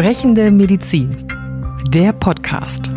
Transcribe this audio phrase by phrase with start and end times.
[0.00, 1.28] Sprechende Medizin.
[1.88, 2.90] Der Podcast.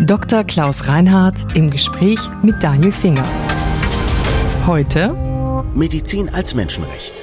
[0.00, 0.44] Dr.
[0.44, 3.26] Klaus Reinhardt im Gespräch mit Daniel Finger.
[4.66, 5.16] Heute
[5.74, 7.14] Medizin als Menschenrecht.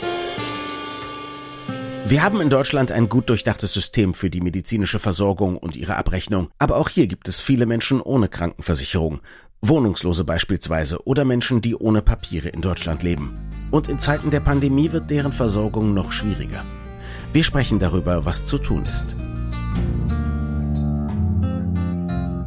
[2.07, 6.49] Wir haben in Deutschland ein gut durchdachtes System für die medizinische Versorgung und ihre Abrechnung,
[6.57, 9.19] aber auch hier gibt es viele Menschen ohne Krankenversicherung,
[9.61, 13.37] Wohnungslose beispielsweise oder Menschen, die ohne Papiere in Deutschland leben.
[13.69, 16.63] Und in Zeiten der Pandemie wird deren Versorgung noch schwieriger.
[17.33, 19.15] Wir sprechen darüber, was zu tun ist.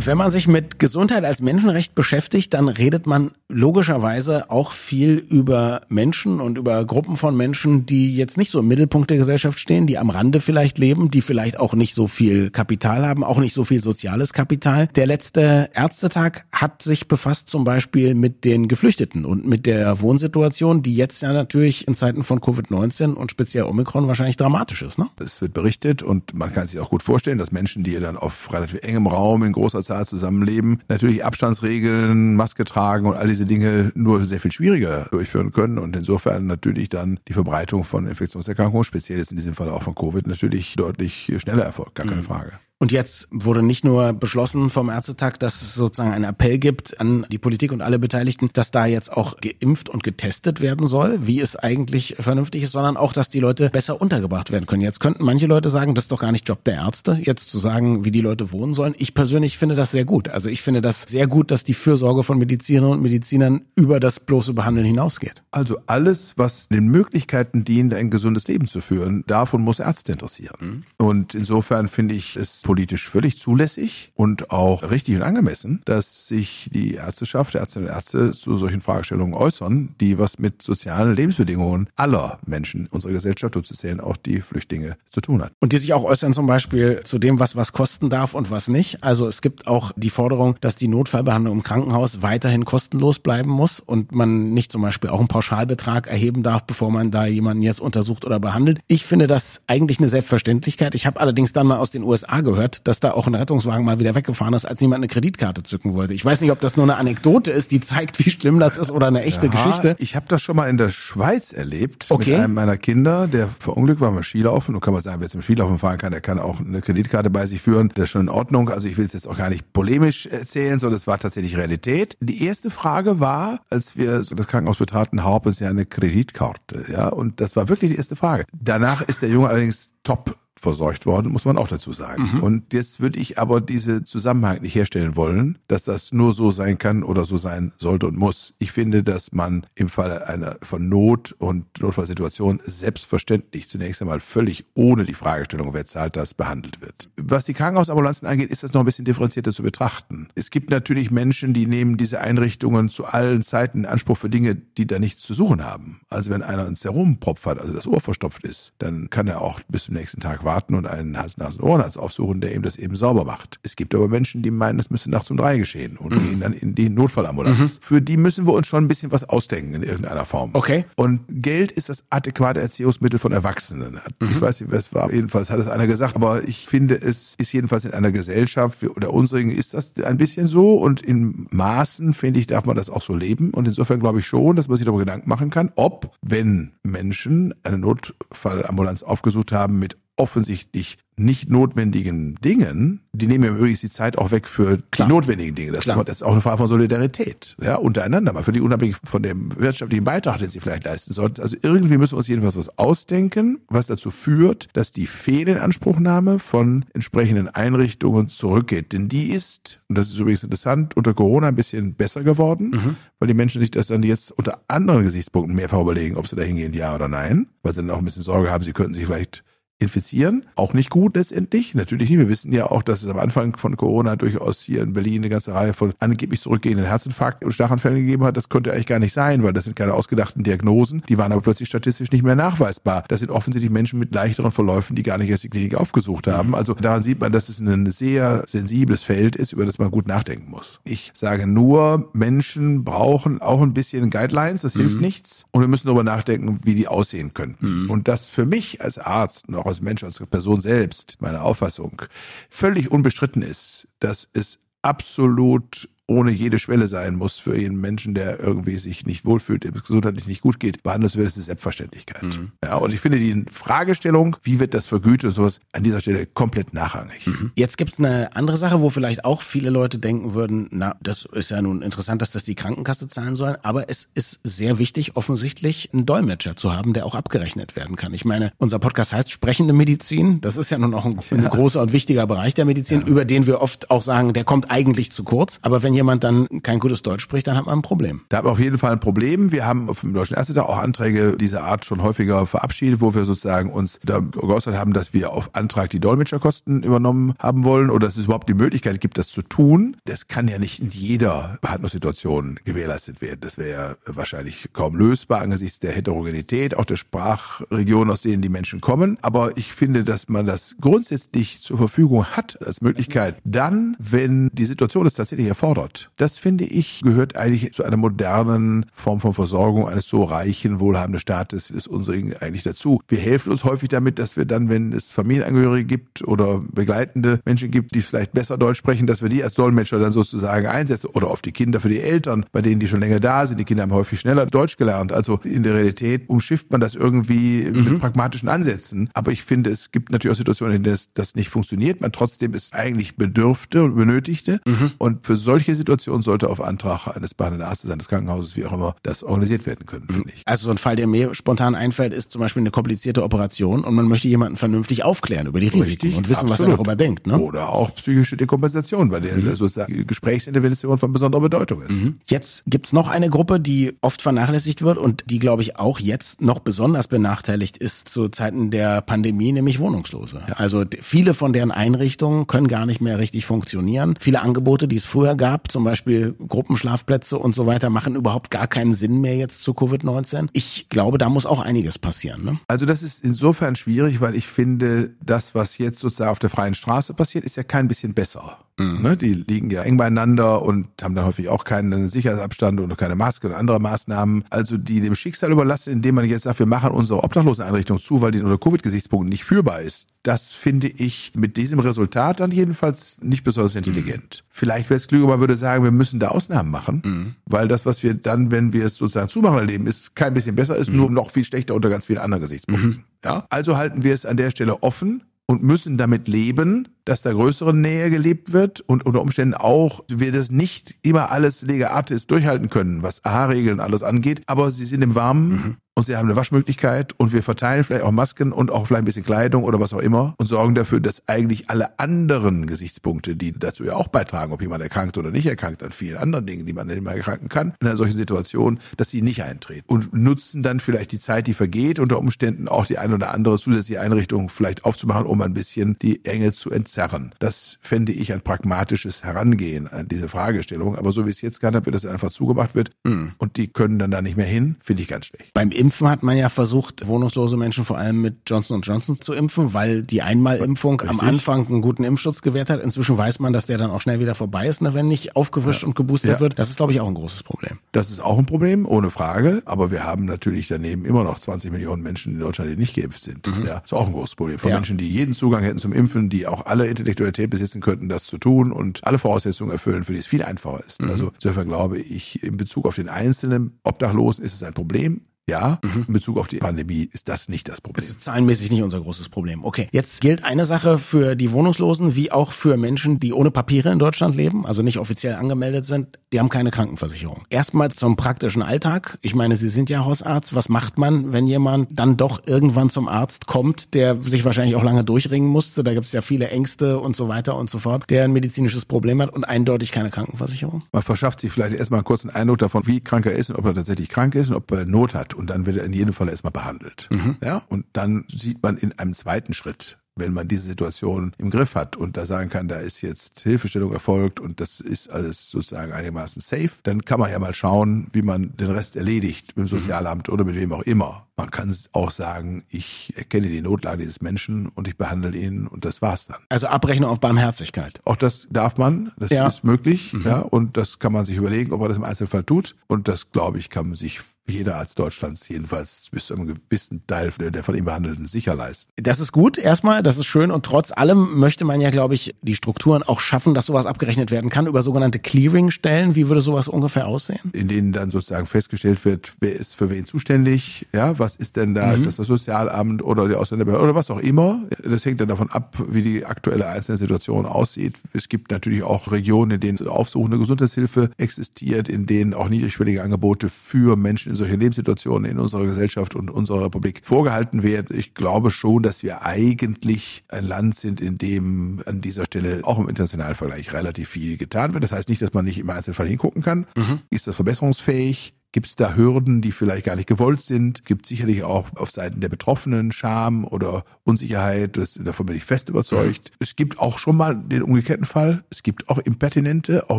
[0.03, 5.83] Wenn man sich mit Gesundheit als Menschenrecht beschäftigt, dann redet man logischerweise auch viel über
[5.91, 9.87] Menschen und über Gruppen von Menschen, die jetzt nicht so im Mittelpunkt der Gesellschaft stehen,
[9.87, 13.53] die am Rande vielleicht leben, die vielleicht auch nicht so viel Kapital haben, auch nicht
[13.53, 14.87] so viel soziales Kapital.
[14.95, 20.83] Der letzte Ärztetag hat sich befasst zum Beispiel mit den Geflüchteten und mit der Wohnsituation,
[20.83, 24.99] die jetzt ja natürlich in Zeiten von Covid-19 und speziell Omikron wahrscheinlich dramatisch ist.
[24.99, 25.09] Ne?
[25.23, 28.51] Es wird berichtet und man kann sich auch gut vorstellen, dass Menschen, die dann auf
[28.51, 33.91] relativ engem Raum in großer Zahl zusammenleben, natürlich Abstandsregeln, Maske tragen und all diese Dinge
[33.97, 39.19] nur sehr viel schwieriger durchführen können und insofern natürlich dann die Verbreitung von Infektionserkrankungen, speziell
[39.19, 42.27] jetzt in diesem Fall auch von Covid, natürlich deutlich schneller erfolgt, gar keine mhm.
[42.27, 42.53] Frage.
[42.83, 47.27] Und jetzt wurde nicht nur beschlossen vom Ärztetag, dass es sozusagen einen Appell gibt an
[47.31, 51.41] die Politik und alle Beteiligten, dass da jetzt auch geimpft und getestet werden soll, wie
[51.41, 54.81] es eigentlich vernünftig ist, sondern auch, dass die Leute besser untergebracht werden können.
[54.81, 57.59] Jetzt könnten manche Leute sagen, das ist doch gar nicht Job der Ärzte, jetzt zu
[57.59, 58.95] sagen, wie die Leute wohnen sollen.
[58.97, 60.31] Ich persönlich finde das sehr gut.
[60.31, 64.21] Also ich finde das sehr gut, dass die Fürsorge von Medizinerinnen und Medizinern über das
[64.21, 65.43] bloße Behandeln hinausgeht.
[65.51, 70.57] Also alles, was den Möglichkeiten dient, ein gesundes Leben zu führen, davon muss Ärzte interessieren.
[70.59, 70.83] Mhm.
[70.97, 76.71] Und insofern finde ich es politisch völlig zulässig und auch richtig und angemessen, dass sich
[76.73, 82.39] die Ärzteschaft, Ärztinnen und Ärzte zu solchen Fragestellungen äußern, die was mit sozialen Lebensbedingungen aller
[82.47, 85.51] Menschen unserer Gesellschaft, und zu zählen auch die Flüchtlinge, zu tun hat.
[85.59, 88.69] Und die sich auch äußern zum Beispiel zu dem, was was kosten darf und was
[88.69, 89.03] nicht.
[89.03, 93.81] Also es gibt auch die Forderung, dass die Notfallbehandlung im Krankenhaus weiterhin kostenlos bleiben muss
[93.81, 97.81] und man nicht zum Beispiel auch einen Pauschalbetrag erheben darf, bevor man da jemanden jetzt
[97.81, 98.79] untersucht oder behandelt.
[98.87, 100.95] Ich finde das eigentlich eine Selbstverständlichkeit.
[100.95, 103.85] Ich habe allerdings dann mal aus den USA gehört, gehört, dass da auch ein Rettungswagen
[103.85, 106.15] mal wieder weggefahren ist, als niemand eine Kreditkarte zücken wollte.
[106.15, 108.91] Ich weiß nicht, ob das nur eine Anekdote ist, die zeigt, wie schlimm das ist
[108.91, 109.97] oder eine echte ja, Geschichte.
[109.99, 112.33] Ich habe das schon mal in der Schweiz erlebt okay.
[112.33, 114.75] mit einem meiner Kinder, der verunglückt war beim Skilaufen.
[114.75, 117.47] Und kann man sagen, wer zum Skilaufen fahren kann, der kann auch eine Kreditkarte bei
[117.47, 117.91] sich führen.
[117.95, 118.69] Das ist schon in Ordnung.
[118.69, 122.17] Also ich will es jetzt auch gar nicht polemisch erzählen, sondern es war tatsächlich Realität.
[122.21, 126.85] Die erste Frage war, als wir das Krankenhaus betraten, haben Sie eine Kreditkarte?
[126.91, 128.45] Ja, und das war wirklich die erste Frage.
[128.53, 132.31] Danach ist der Junge allerdings top versorgt worden, muss man auch dazu sagen.
[132.35, 132.43] Mhm.
[132.43, 136.77] Und jetzt würde ich aber diese Zusammenhang nicht herstellen wollen, dass das nur so sein
[136.77, 138.55] kann oder so sein sollte und muss.
[138.59, 144.67] Ich finde, dass man im Falle einer von Not und Notfallsituation selbstverständlich zunächst einmal völlig
[144.75, 147.09] ohne die Fragestellung, wer zahlt das, behandelt wird.
[147.17, 150.29] Was die Krankenhausambulanzen angeht, ist das noch ein bisschen differenzierter zu betrachten.
[150.35, 154.57] Es gibt natürlich Menschen, die nehmen diese Einrichtungen zu allen Zeiten in Anspruch für Dinge,
[154.57, 156.01] die da nichts zu suchen haben.
[156.11, 159.61] Also wenn einer ein Serumpropf hat, also das Ohr verstopft ist, dann kann er auch
[159.69, 163.25] bis zum nächsten Tag warten warten und einen Hals-Nasen-Ohrenarzt aufsuchen, der ihm das eben sauber
[163.25, 163.61] macht.
[163.63, 166.25] Es gibt aber Menschen, die meinen, das müsste nachts um drei geschehen und mhm.
[166.25, 167.59] gehen dann in die Notfallambulanz.
[167.59, 167.71] Mhm.
[167.81, 170.51] Für die müssen wir uns schon ein bisschen was ausdenken in irgendeiner Form.
[170.55, 170.87] Okay.
[170.97, 174.01] Und Geld ist das adäquate Erziehungsmittel von Erwachsenen.
[174.19, 174.29] Mhm.
[174.29, 175.13] Ich weiß nicht, was war.
[175.13, 179.15] Jedenfalls hat es einer gesagt, aber ich finde, es ist jedenfalls in einer Gesellschaft oder
[179.15, 183.03] unsrigen ist das ein bisschen so und in Maßen, finde ich, darf man das auch
[183.03, 183.51] so leben.
[183.51, 187.55] Und insofern glaube ich schon, dass man sich darüber Gedanken machen kann, ob, wenn Menschen
[187.63, 194.17] eine Notfallambulanz aufgesucht haben mit offensichtlich nicht notwendigen Dingen, die nehmen ja übrigens die Zeit
[194.17, 195.07] auch weg für Klar.
[195.07, 195.73] die notwendigen Dinge.
[195.73, 199.23] Das, das, ist auch eine Frage von Solidarität, ja, untereinander, mal für die unabhängig von
[199.23, 201.43] dem wirtschaftlichen Beitrag, den sie vielleicht leisten sollten.
[201.43, 206.87] Also irgendwie müssen wir uns jedenfalls was ausdenken, was dazu führt, dass die Fehlinanspruchnahme von
[206.95, 208.93] entsprechenden Einrichtungen zurückgeht.
[208.93, 212.97] Denn die ist, und das ist übrigens interessant, unter Corona ein bisschen besser geworden, mhm.
[213.19, 216.43] weil die Menschen sich das dann jetzt unter anderen Gesichtspunkten mehrfach überlegen, ob sie da
[216.43, 219.05] hingehen, ja oder nein, weil sie dann auch ein bisschen Sorge haben, sie könnten sich
[219.05, 219.45] vielleicht
[219.81, 220.45] infizieren.
[220.55, 221.75] Auch nicht gut letztendlich.
[221.75, 222.19] Natürlich nicht.
[222.19, 225.31] Wir wissen ja auch, dass es am Anfang von Corona durchaus hier in Berlin eine
[225.31, 228.37] ganze Reihe von angeblich zurückgehenden Herzinfarkten und Schlaganfällen gegeben hat.
[228.37, 231.03] Das konnte eigentlich gar nicht sein, weil das sind keine ausgedachten Diagnosen.
[231.09, 233.05] Die waren aber plötzlich statistisch nicht mehr nachweisbar.
[233.09, 236.55] Das sind offensichtlich Menschen mit leichteren Verläufen, die gar nicht erst die Klinik aufgesucht haben.
[236.55, 240.07] Also daran sieht man, dass es ein sehr sensibles Feld ist, über das man gut
[240.07, 240.81] nachdenken muss.
[240.85, 244.63] Ich sage nur, Menschen brauchen auch ein bisschen Guidelines.
[244.63, 245.01] Das hilft mhm.
[245.01, 245.47] nichts.
[245.53, 247.85] Und wir müssen darüber nachdenken, wie die aussehen könnten.
[247.85, 247.91] Mhm.
[247.91, 252.03] Und das für mich als Arzt noch als Mensch, als Person selbst, meine Auffassung,
[252.49, 258.41] völlig unbestritten ist, dass es absolut ohne jede Schwelle sein muss für jeden Menschen, der
[258.41, 262.25] irgendwie sich nicht wohlfühlt, dem es gesundheitlich nicht gut geht, behandelt wird, ist Selbstverständlichkeit.
[262.25, 262.51] Mhm.
[262.65, 266.27] Ja, und ich finde die Fragestellung, wie wird das vergütet und sowas, an dieser Stelle
[266.27, 267.29] komplett nachrangig.
[267.29, 267.53] Mhm.
[267.55, 271.51] Jetzt gibt's eine andere Sache, wo vielleicht auch viele Leute denken würden, na, das ist
[271.53, 275.91] ja nun interessant, dass das die Krankenkasse zahlen soll, aber es ist sehr wichtig, offensichtlich
[275.93, 278.13] einen Dolmetscher zu haben, der auch abgerechnet werden kann.
[278.15, 280.41] Ich meine, unser Podcast heißt sprechende Medizin.
[280.41, 283.07] Das ist ja nun auch ein, ein großer und wichtiger Bereich der Medizin, ja.
[283.07, 285.61] über den wir oft auch sagen, der kommt eigentlich zu kurz.
[285.63, 288.23] Aber wenn jemand dann kein gutes Deutsch spricht, dann hat man ein Problem.
[288.31, 289.53] Da haben wir auf jeden Fall ein Problem.
[289.53, 293.25] Wir haben auf dem Deutschen Ärztetag auch Anträge dieser Art schon häufiger verabschiedet, wo wir
[293.25, 298.07] sozusagen uns da geäußert haben, dass wir auf Antrag die Dolmetscherkosten übernommen haben wollen oder
[298.07, 299.97] dass es überhaupt die Möglichkeit gibt, das zu tun.
[300.07, 303.41] Das kann ja nicht in jeder Behandlungssituation gewährleistet werden.
[303.43, 308.49] Das wäre ja wahrscheinlich kaum lösbar angesichts der Heterogenität, auch der Sprachregion, aus denen die
[308.49, 309.19] Menschen kommen.
[309.21, 314.65] Aber ich finde, dass man das grundsätzlich zur Verfügung hat als Möglichkeit, dann, wenn die
[314.65, 315.90] Situation es tatsächlich erfordert.
[316.17, 321.21] Das finde ich gehört eigentlich zu einer modernen Form von Versorgung eines so reichen, wohlhabenden
[321.21, 323.01] Staates ist unseren eigentlich dazu.
[323.09, 327.71] Wir helfen uns häufig damit, dass wir dann, wenn es Familienangehörige gibt oder begleitende Menschen
[327.71, 331.29] gibt, die vielleicht besser Deutsch sprechen, dass wir die als Dolmetscher dann sozusagen einsetzen oder
[331.29, 333.59] auf die Kinder für die Eltern, bei denen die schon länger da sind.
[333.59, 335.13] Die Kinder haben häufig schneller Deutsch gelernt.
[335.13, 337.85] Also in der Realität umschifft man das irgendwie mhm.
[337.85, 339.11] mit pragmatischen Ansätzen.
[339.15, 342.01] Aber ich finde, es gibt natürlich auch Situationen, in denen das, das nicht funktioniert.
[342.01, 344.61] Man trotzdem es eigentlich bedürfte und benötigte.
[344.67, 344.93] Mhm.
[344.99, 348.95] Und für solche Situationen sollte auf Antrag eines behandelnden Arztes, eines Krankenhauses, wie auch immer,
[349.03, 350.15] das organisiert werden können, mhm.
[350.15, 350.43] finde ich.
[350.45, 353.95] Also so ein Fall, der mir spontan einfällt, ist zum Beispiel eine komplizierte Operation und
[353.95, 356.59] man möchte jemanden vernünftig aufklären über die Risiken Richtig, und wissen, absolut.
[356.59, 357.27] was er darüber denkt.
[357.27, 357.39] Ne?
[357.39, 359.57] Oder auch psychische Dekompensation, weil der mhm.
[359.57, 361.91] sozusagen Gesprächsintervention von besonderer Bedeutung ist.
[361.91, 362.21] Mhm.
[362.27, 366.43] Jetzt gibt's noch eine Gruppe, die oft vernachlässigt wird und die, glaube ich, auch jetzt
[366.43, 370.43] noch besonders benachteiligt ist zu Zeiten der Pandemie, nämlich Wohnungslose.
[370.49, 370.55] Ja.
[370.57, 374.17] Also viele von deren Einrichtungen können gar nicht mehr richtig funktionieren.
[374.19, 378.67] Viele Angebote, die es früher gab, zum Beispiel Gruppenschlafplätze und so weiter, machen überhaupt gar
[378.67, 380.49] keinen Sinn mehr jetzt zu Covid-19.
[380.53, 382.45] Ich glaube, da muss auch einiges passieren.
[382.45, 382.61] Ne?
[382.69, 386.75] Also das ist insofern schwierig, weil ich finde, das, was jetzt sozusagen auf der freien
[386.75, 388.59] Straße passiert, ist ja kein bisschen besser.
[388.81, 389.03] Mhm.
[389.03, 393.15] Ne, die liegen ja eng beieinander und haben dann häufig auch keinen Sicherheitsabstand und keine
[393.15, 394.45] Maske und andere Maßnahmen.
[394.51, 398.31] Also die dem Schicksal überlassen, indem man jetzt sagt, wir machen unsere Obdachloseneinrichtung zu, weil
[398.33, 400.09] die unter Covid-Gesichtspunkten nicht führbar ist.
[400.23, 404.43] Das finde ich mit diesem Resultat dann jedenfalls nicht besonders intelligent.
[404.45, 404.49] Mhm.
[404.51, 407.35] Vielleicht wäre es klüger, man würde sagen, wir müssen da Ausnahmen machen, mhm.
[407.47, 410.77] weil das, was wir dann, wenn wir es sozusagen zumachen erleben, ist kein bisschen besser,
[410.77, 410.97] ist mhm.
[410.97, 412.91] nur noch viel schlechter unter ganz vielen anderen Gesichtspunkten.
[412.91, 413.05] Mhm.
[413.25, 413.47] Ja?
[413.51, 417.75] Also halten wir es an der Stelle offen und müssen damit leben, dass da größere
[417.75, 422.71] Nähe gelebt wird und unter Umständen auch wir das nicht immer alles Lega Artis durchhalten
[422.71, 426.37] können, was AHA-Regeln alles angeht, aber sie sind im Warmen mhm und sie haben eine
[426.37, 429.93] Waschmöglichkeit und wir verteilen vielleicht auch Masken und auch vielleicht ein bisschen Kleidung oder was
[429.93, 434.53] auch immer und sorgen dafür, dass eigentlich alle anderen Gesichtspunkte, die dazu ja auch beitragen,
[434.53, 437.51] ob jemand erkrankt oder nicht erkrankt, an vielen anderen Dingen, die man nicht mehr erkranken
[437.51, 441.47] kann, in einer solchen Situation, dass sie nicht eintreten und nutzen dann vielleicht die Zeit,
[441.47, 445.53] die vergeht, unter Umständen auch die ein oder andere zusätzliche Einrichtung vielleicht aufzumachen, um ein
[445.53, 447.35] bisschen die Enge zu entzerren.
[447.41, 450.97] Das fände ich ein pragmatisches Herangehen an diese Fragestellung.
[450.97, 453.33] Aber so wie es jetzt gehandhabt wird, dass einfach zugemacht wird mhm.
[453.37, 455.53] und die können dann da nicht mehr hin, finde ich ganz schlecht.
[455.53, 459.75] Beim Impfen hat man ja versucht, wohnungslose Menschen vor allem mit Johnson Johnson zu impfen,
[459.75, 462.81] weil die Einmalimpfung am Anfang einen guten Impfschutz gewährt hat.
[462.81, 465.83] Inzwischen weiß man, dass der dann auch schnell wieder vorbei ist, ne, wenn nicht aufgefrischt
[465.83, 465.89] ja.
[465.89, 466.41] und geboostert ja.
[466.41, 466.61] wird.
[466.61, 467.79] Das ist, glaube ich, auch ein großes Problem.
[467.91, 469.63] Das ist auch ein Problem, ohne Frage.
[469.65, 473.25] Aber wir haben natürlich daneben immer noch 20 Millionen Menschen in Deutschland, die nicht geimpft
[473.25, 473.49] sind.
[473.49, 473.67] Mhm.
[473.67, 474.61] Ja, ist auch ein großes Problem.
[474.61, 474.77] Von ja.
[474.77, 478.39] Menschen, die jeden Zugang hätten zum Impfen, die auch alle Intellektualität besitzen könnten, das zu
[478.39, 481.03] tun und alle Voraussetzungen erfüllen, für die es viel einfacher ist.
[481.03, 481.11] Mhm.
[481.11, 485.23] Also insofern glaube ich, in Bezug auf den einzelnen Obdachlosen ist es ein Problem.
[485.51, 486.05] Ja, mhm.
[486.07, 488.01] in Bezug auf die Pandemie ist das nicht das Problem.
[488.01, 489.65] Das ist zahlenmäßig nicht unser großes Problem.
[489.65, 493.91] Okay, jetzt gilt eine Sache für die Wohnungslosen wie auch für Menschen, die ohne Papiere
[493.91, 497.43] in Deutschland leben, also nicht offiziell angemeldet sind, die haben keine Krankenversicherung.
[497.51, 499.19] Erstmal zum praktischen Alltag.
[499.23, 500.55] Ich meine, Sie sind ja Hausarzt.
[500.55, 504.85] Was macht man, wenn jemand dann doch irgendwann zum Arzt kommt, der sich wahrscheinlich auch
[504.85, 505.83] lange durchringen musste?
[505.83, 508.85] Da gibt es ja viele Ängste und so weiter und so fort, der ein medizinisches
[508.85, 510.85] Problem hat und eindeutig keine Krankenversicherung.
[510.93, 513.65] Man verschafft sich vielleicht erstmal einen kurzen Eindruck davon, wie krank er ist und ob
[513.65, 516.13] er tatsächlich krank ist und ob er Not hat und dann wird er in jedem
[516.13, 517.09] Fall erstmal behandelt.
[517.11, 517.39] Mhm.
[517.43, 521.75] Ja, und dann sieht man in einem zweiten Schritt, wenn man diese Situation im Griff
[521.75, 525.93] hat und da sagen kann, da ist jetzt Hilfestellung erfolgt und das ist alles sozusagen
[525.93, 529.75] einigermaßen safe, dann kann man ja mal schauen, wie man den Rest erledigt mit dem
[529.75, 529.81] mhm.
[529.81, 531.27] Sozialamt oder mit wem auch immer.
[531.39, 535.87] Man kann auch sagen, ich erkenne die Notlage dieses Menschen und ich behandle ihn und
[535.87, 536.43] das war's dann.
[536.51, 538.03] Also Abrechnung auf Barmherzigkeit.
[538.05, 539.47] Auch das darf man, das ja.
[539.47, 540.25] ist möglich, mhm.
[540.27, 543.31] ja, und das kann man sich überlegen, ob man das im Einzelfall tut und das
[543.31, 544.21] glaube ich kann man sich
[544.51, 548.93] jeder Arzt Deutschlands jedenfalls bis zu einem gewissen Teil der von ihm Behandelten sicher leisten.
[548.97, 552.35] Das ist gut erstmal, das ist schön und trotz allem möchte man ja, glaube ich,
[552.43, 556.15] die Strukturen auch schaffen, dass sowas abgerechnet werden kann über sogenannte Clearing-Stellen.
[556.15, 557.51] Wie würde sowas ungefähr aussehen?
[557.53, 561.75] In denen dann sozusagen festgestellt wird, wer ist für wen zuständig, ja, was ist denn
[561.75, 561.95] da, mhm.
[561.95, 564.63] ist das das Sozialamt oder die Ausländerbehörde oder was auch immer.
[564.83, 567.99] Das hängt dann davon ab, wie die aktuelle einzelne Situation aussieht.
[568.13, 573.49] Es gibt natürlich auch Regionen, in denen aufsuchende Gesundheitshilfe existiert, in denen auch niedrigschwellige Angebote
[573.49, 577.97] für Menschen in solchen Lebenssituationen in unserer Gesellschaft und unserer Republik vorgehalten werden.
[577.97, 582.79] Ich glaube schon, dass wir eigentlich ein Land sind, in dem an dieser Stelle auch
[582.79, 584.85] im internationalen Vergleich relativ viel getan wird.
[584.85, 586.67] Das heißt nicht, dass man nicht im Einzelfall hingucken kann.
[586.77, 587.01] Mhm.
[587.11, 588.35] Ist das verbesserungsfähig?
[588.53, 590.85] Gibt es da Hürden, die vielleicht gar nicht gewollt sind?
[590.85, 594.77] Gibt sicherlich auch auf Seiten der Betroffenen Scham oder Unsicherheit.
[594.77, 596.31] Das, davon bin ich fest überzeugt.
[596.31, 596.37] Mhm.
[596.41, 598.43] Es gibt auch schon mal den umgekehrten Fall.
[598.51, 599.99] Es gibt auch Impertinente, auch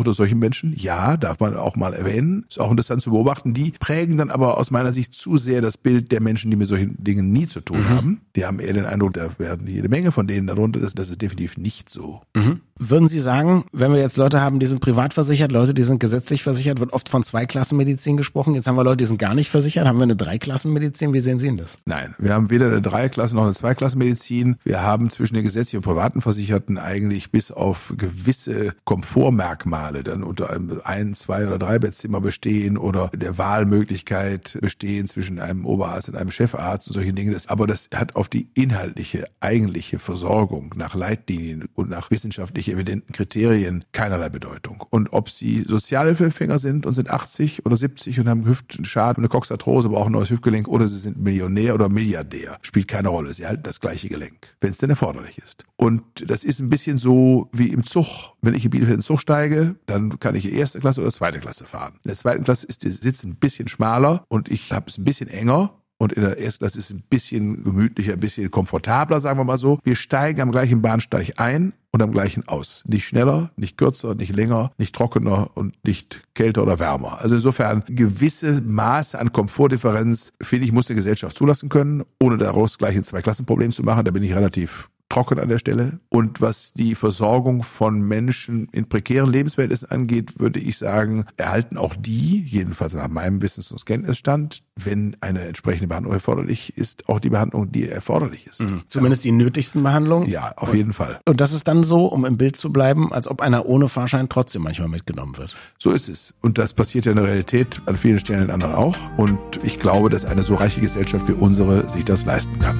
[0.00, 0.74] unter solchen Menschen.
[0.76, 2.44] Ja, darf man auch mal erwähnen.
[2.48, 3.54] Ist auch interessant zu beobachten.
[3.54, 6.68] Die prägen dann aber aus meiner Sicht zu sehr das Bild der Menschen, die mit
[6.68, 7.88] solchen Dingen nie zu tun mhm.
[7.88, 8.20] haben.
[8.36, 10.80] Die haben eher den Eindruck, da werden jede Menge von denen darunter.
[10.80, 12.20] Das, das ist definitiv nicht so.
[12.36, 12.60] Mhm.
[12.88, 16.00] Würden Sie sagen, wenn wir jetzt Leute haben, die sind privat versichert, Leute, die sind
[16.00, 18.54] gesetzlich versichert, wird oft von Zweiklassenmedizin gesprochen.
[18.56, 19.86] Jetzt haben wir Leute, die sind gar nicht versichert.
[19.86, 21.14] Haben wir eine Dreiklassenmedizin?
[21.14, 21.78] Wie sehen Sie denn das?
[21.84, 24.56] Nein, wir haben weder eine Dreiklassen- noch eine Zweiklassenmedizin.
[24.64, 30.50] Wir haben zwischen den gesetzlichen und privaten Versicherten eigentlich bis auf gewisse Komfortmerkmale dann unter
[30.50, 36.16] einem ein, zwei oder drei Bettzimmer bestehen oder der Wahlmöglichkeit bestehen zwischen einem Oberarzt und
[36.16, 37.36] einem Chefarzt und solche Dinge.
[37.46, 43.84] Aber das hat auf die inhaltliche, eigentliche Versorgung nach Leitlinien und nach wissenschaftlichen evidenten Kriterien
[43.92, 44.84] keinerlei Bedeutung.
[44.90, 49.88] Und ob sie Sozialhilfeempfänger sind und sind 80 oder 70 und haben Hüftschaden, eine Coxarthrose,
[49.88, 53.32] brauchen ein neues Hüftgelenk oder sie sind Millionär oder Milliardär, spielt keine Rolle.
[53.34, 55.64] Sie halten das gleiche Gelenk, wenn es denn erforderlich ist.
[55.76, 58.32] Und das ist ein bisschen so wie im Zug.
[58.40, 61.38] Wenn ich in Bielefeld in den Zug steige, dann kann ich erste Klasse oder zweite
[61.38, 61.94] Klasse fahren.
[62.04, 65.04] In der zweiten Klasse ist der Sitz ein bisschen schmaler und ich habe es ein
[65.04, 69.38] bisschen enger und in der Erstklasse ist es ein bisschen gemütlicher, ein bisschen komfortabler, sagen
[69.38, 69.78] wir mal so.
[69.84, 72.82] Wir steigen am gleichen Bahnsteig ein und am gleichen aus.
[72.88, 77.20] Nicht schneller, nicht kürzer, nicht länger, nicht trockener und nicht kälter oder wärmer.
[77.20, 82.78] Also insofern gewisse Maße an Komfortdifferenz, finde ich, muss die Gesellschaft zulassen können, ohne daraus
[82.78, 84.04] gleich ein Zweiklassenproblem zu machen.
[84.04, 86.00] Da bin ich relativ trocken an der Stelle.
[86.08, 91.94] Und was die Versorgung von Menschen in prekären Lebensverhältnissen angeht, würde ich sagen, erhalten auch
[91.94, 97.28] die, jedenfalls nach meinem Wissens- und Kenntnisstand, wenn eine entsprechende Behandlung erforderlich ist, auch die
[97.28, 98.62] Behandlung, die erforderlich ist.
[98.62, 98.82] Mhm.
[98.86, 100.30] Zumindest die nötigsten Behandlungen?
[100.30, 101.20] Ja, auf und, jeden Fall.
[101.28, 104.30] Und das ist dann so, um im Bild zu bleiben, als ob einer ohne Fahrschein
[104.30, 105.54] trotzdem manchmal mitgenommen wird.
[105.78, 106.32] So ist es.
[106.40, 108.96] Und das passiert ja in der Realität an vielen Stellen in anderen auch.
[109.18, 112.78] Und ich glaube, dass eine so reiche Gesellschaft wie unsere sich das leisten kann.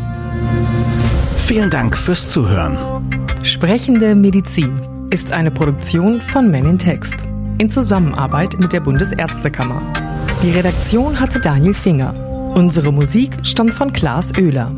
[1.53, 2.79] Vielen Dank fürs Zuhören.
[3.43, 4.73] Sprechende Medizin
[5.11, 7.15] ist eine Produktion von Men in Text
[7.59, 9.83] in Zusammenarbeit mit der Bundesärztekammer.
[10.43, 12.15] Die Redaktion hatte Daniel Finger.
[12.55, 14.75] Unsere Musik stammt von Klaas Oehler.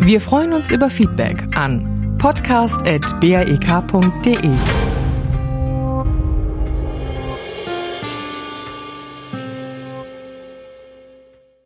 [0.00, 4.50] Wir freuen uns über Feedback an podcast.brek.de.